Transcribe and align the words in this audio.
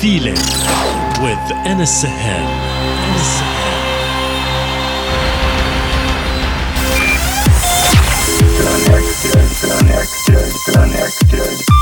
feeling 0.00 0.34
with 1.22 1.38
Anas 1.64 2.04
connected, 8.58 9.48
connected, 9.62 10.52
connected. 10.66 11.75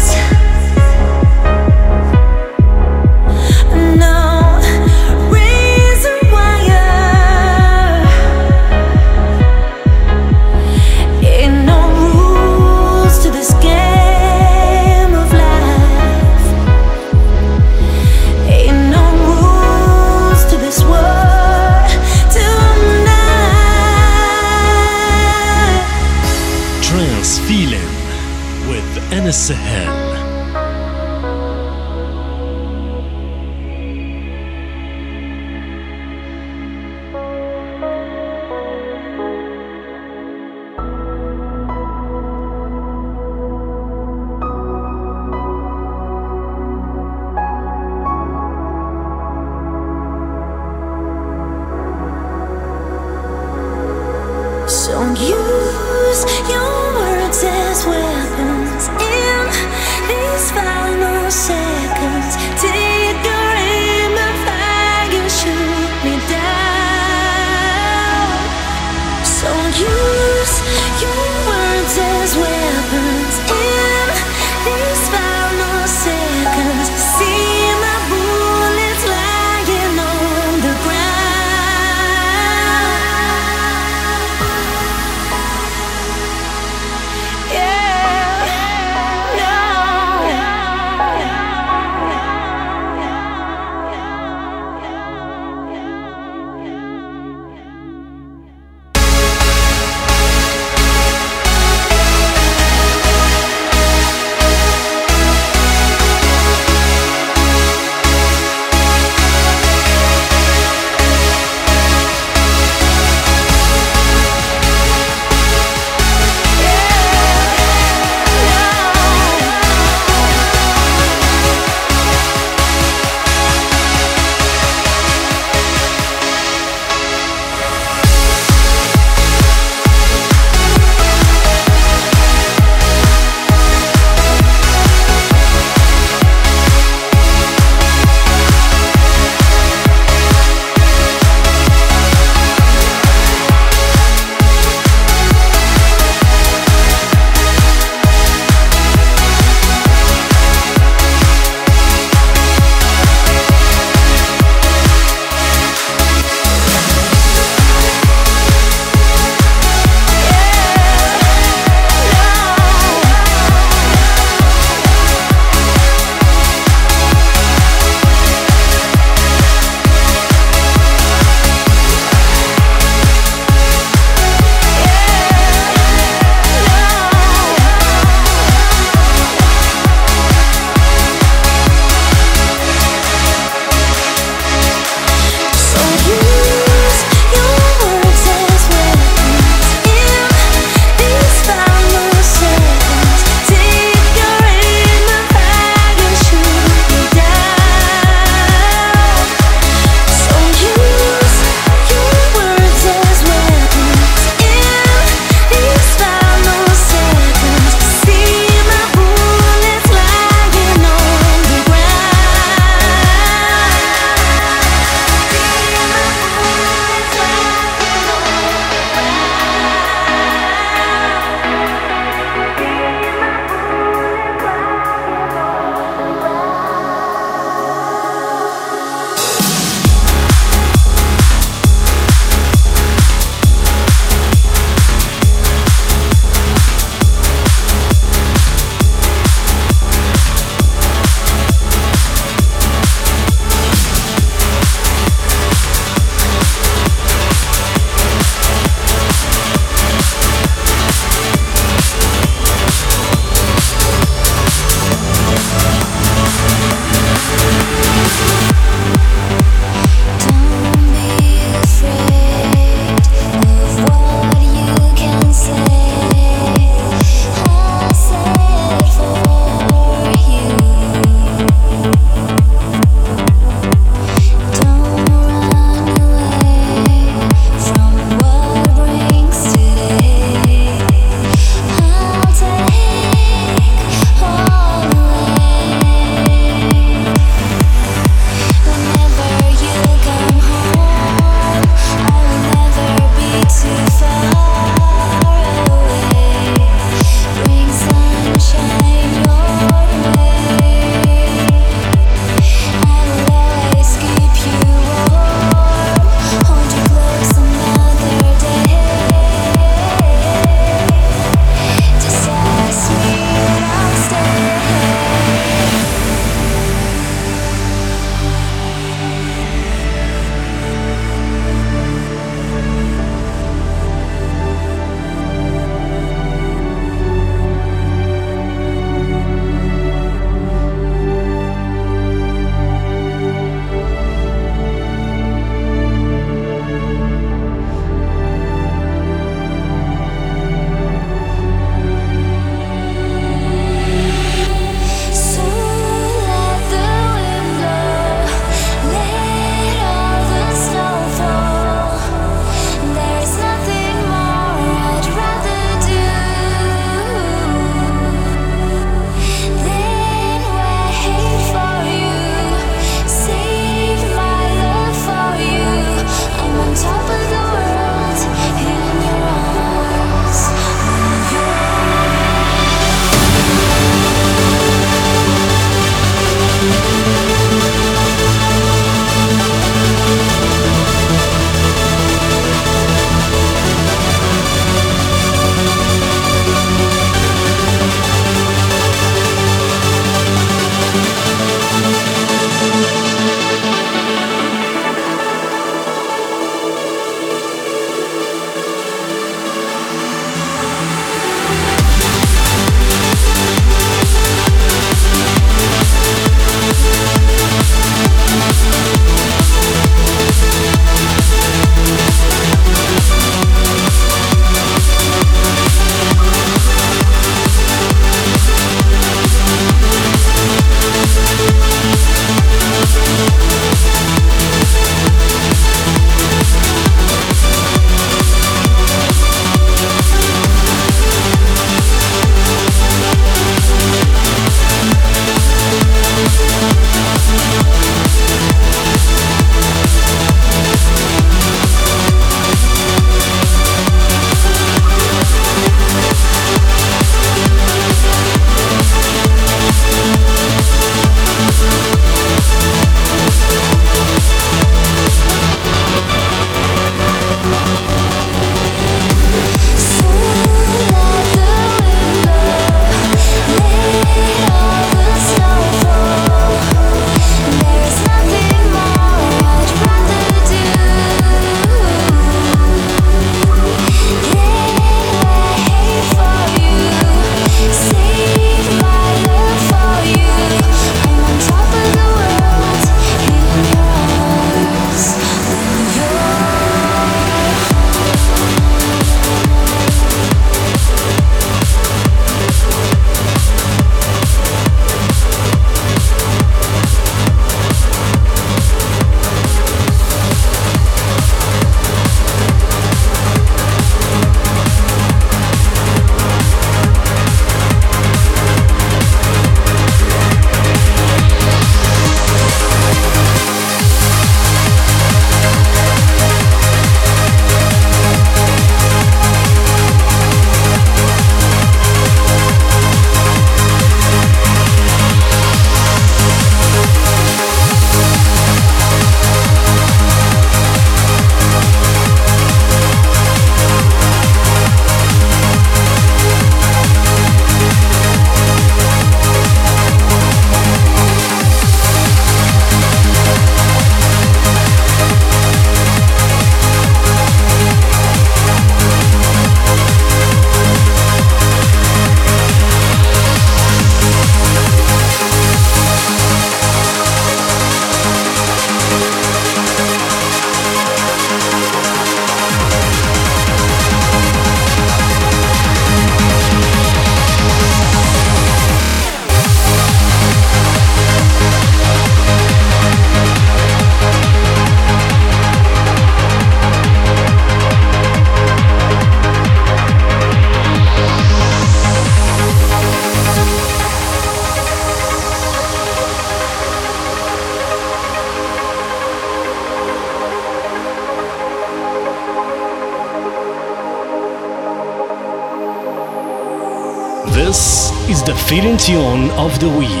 The 599.61 599.69
week. 599.69 600.00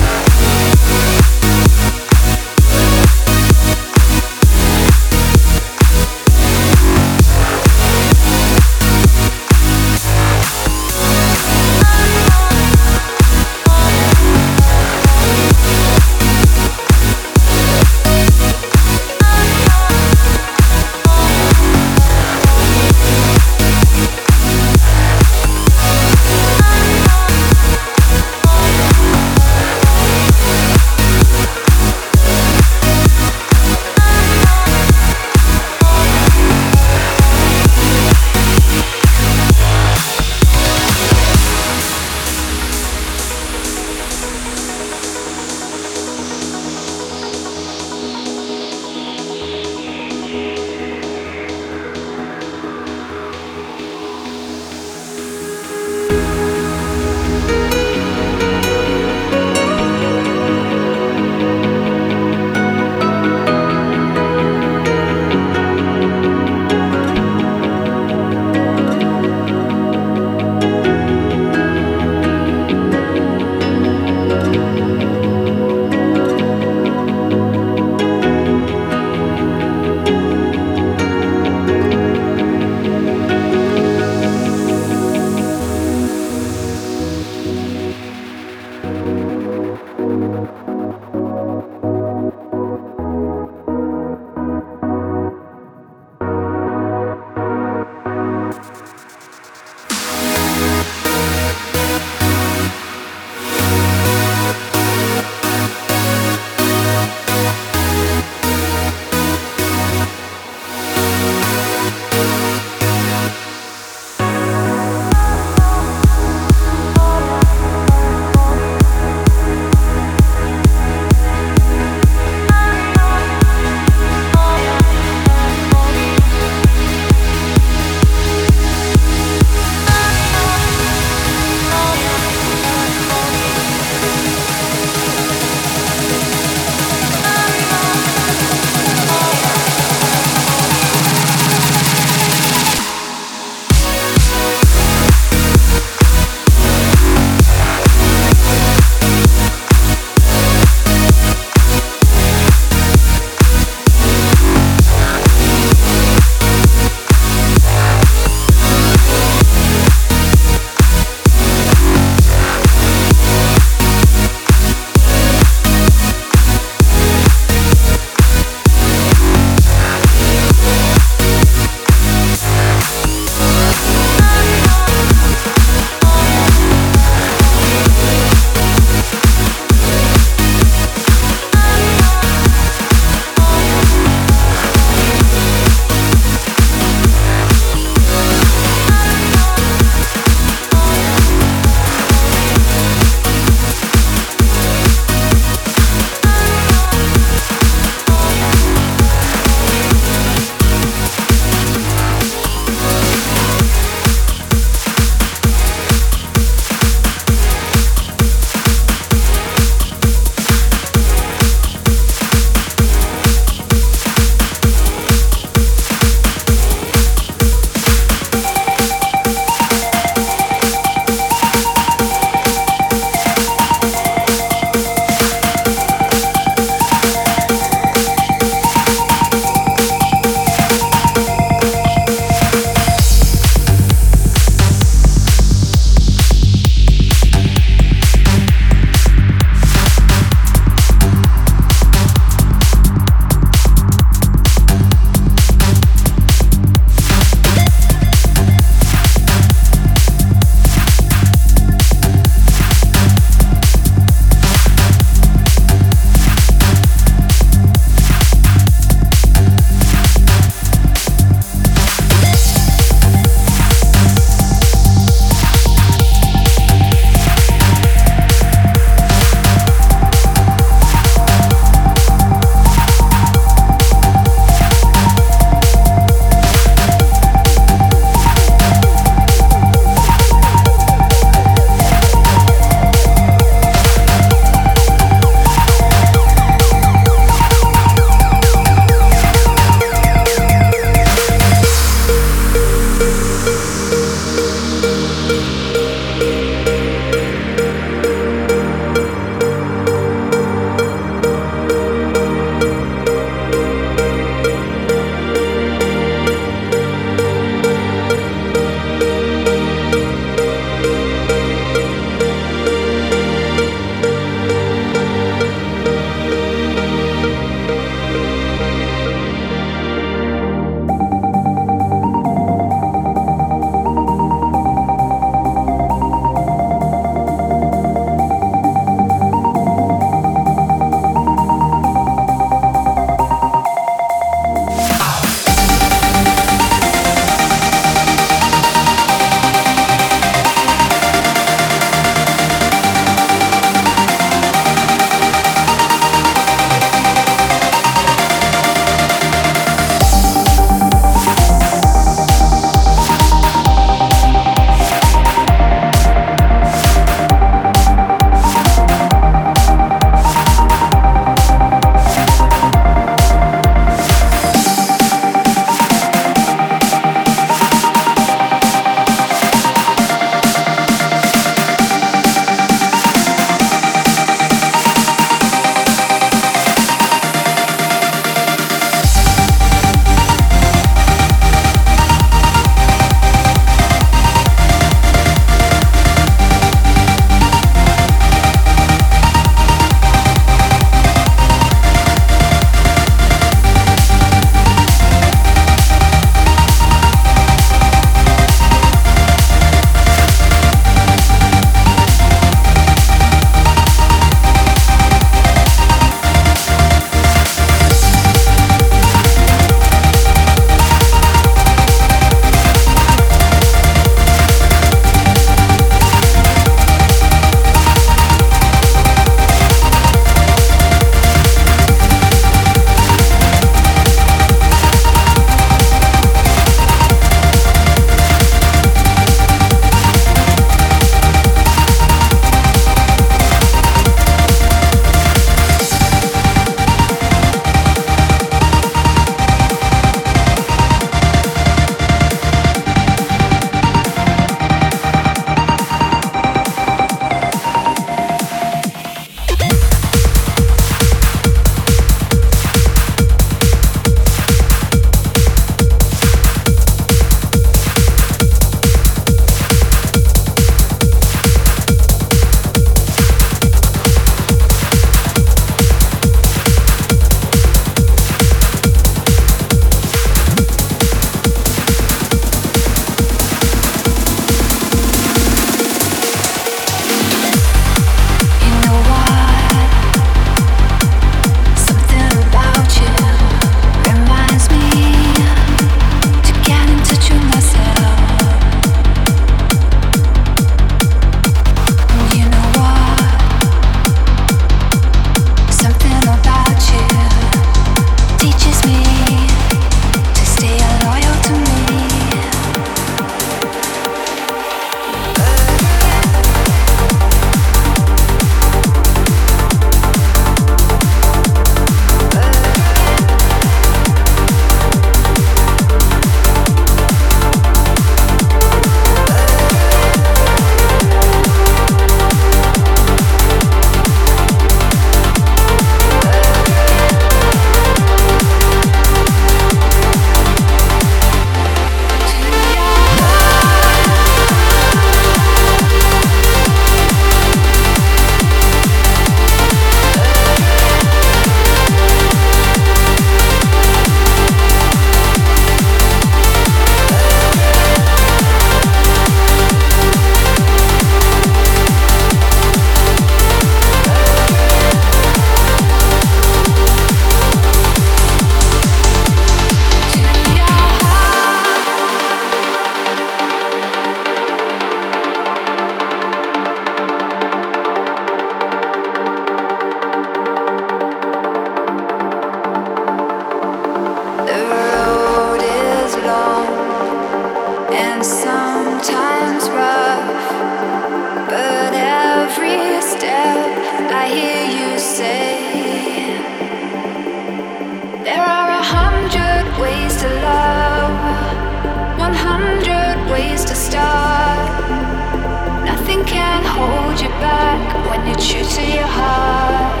You're 598.24 598.36
true 598.36 598.64
to 598.64 598.82
your 598.96 599.10
heart. 599.18 600.00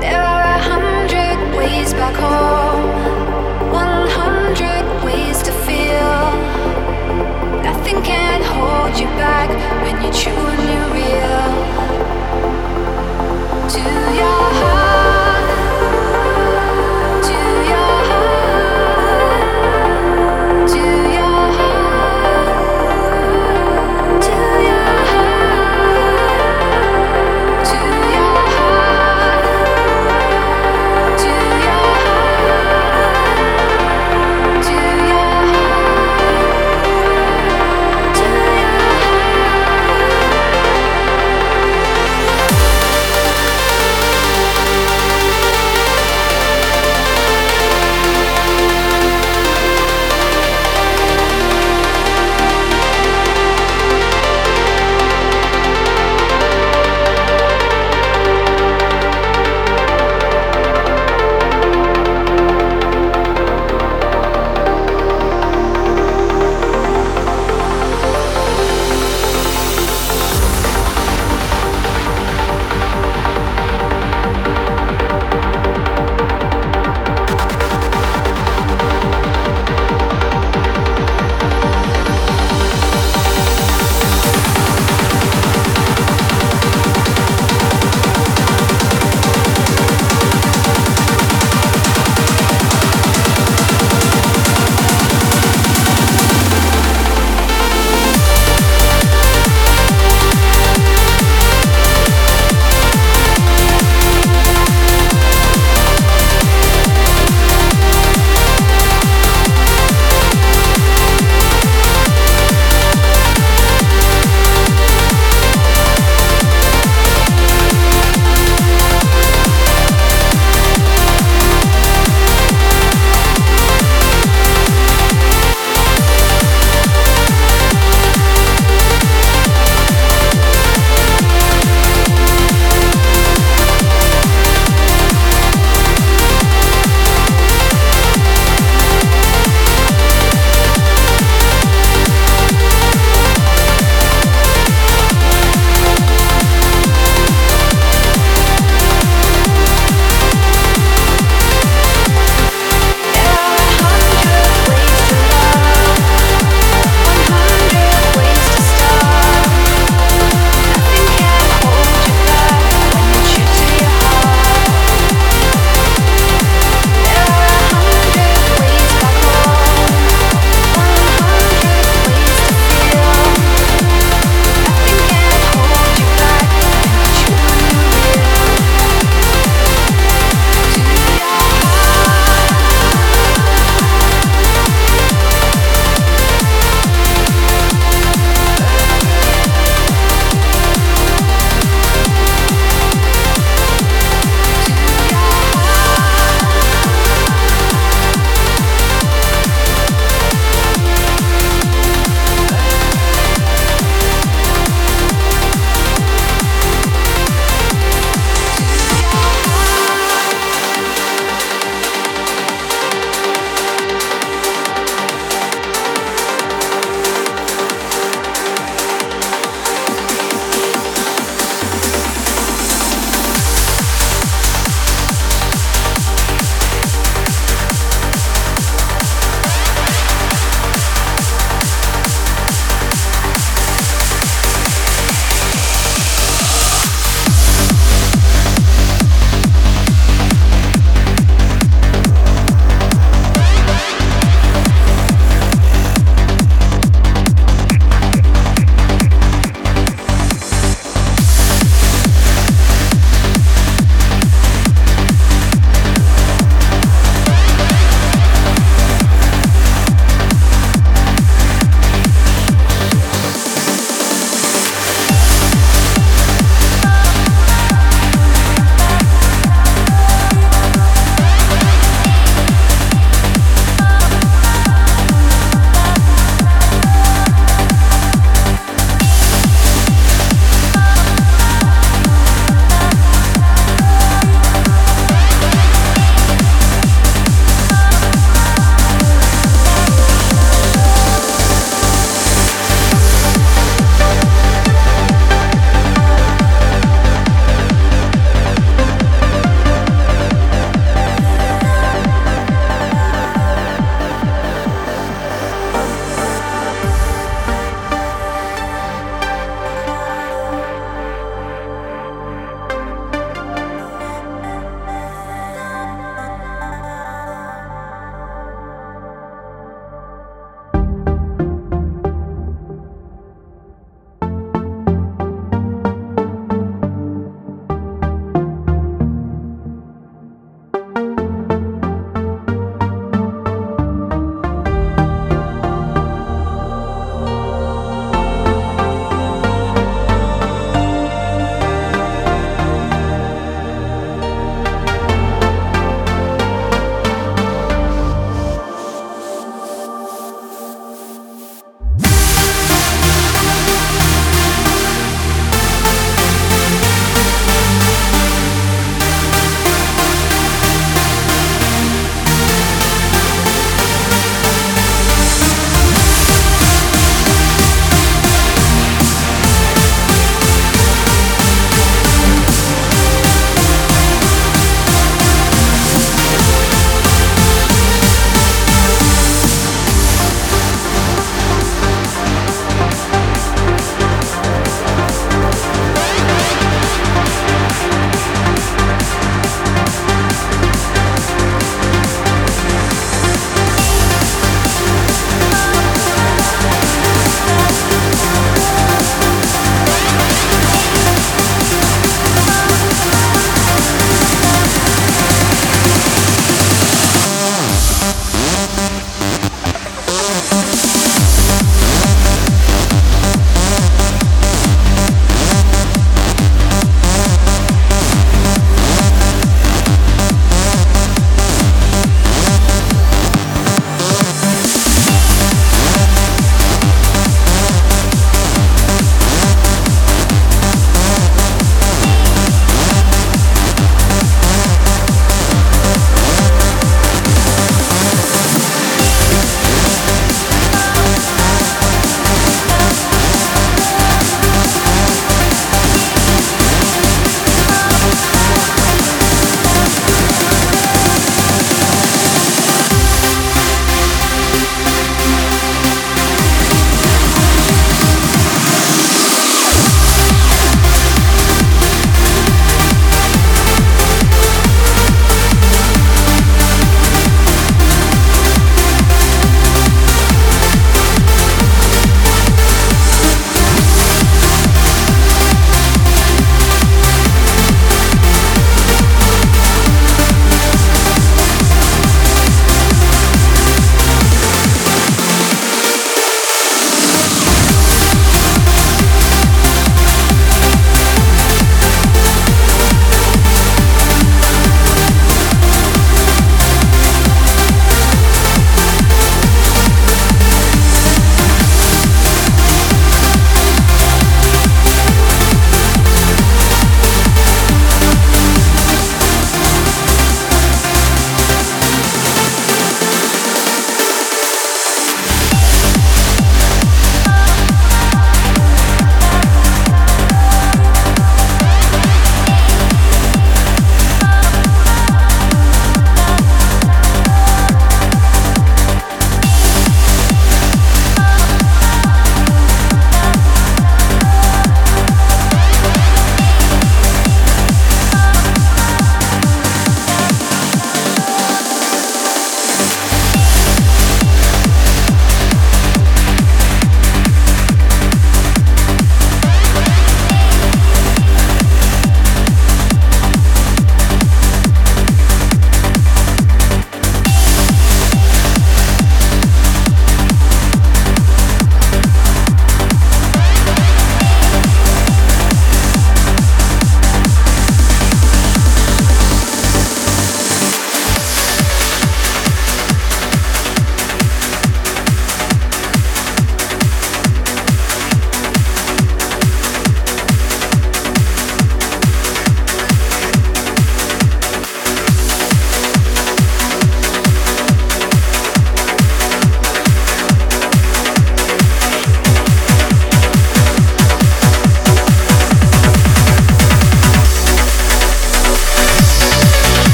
There 0.00 0.22
are 0.22 0.42
a 0.42 0.60
hundred 0.72 1.56
ways 1.56 1.92
back 1.94 2.16
home, 2.16 3.72
one 3.72 4.08
hundred 4.08 4.84
ways 5.04 5.42
to 5.42 5.52
feel. 5.66 6.18
Nothing 7.62 8.02
can 8.02 8.42
hold 8.42 8.98
you 8.98 9.06
back. 9.16 9.36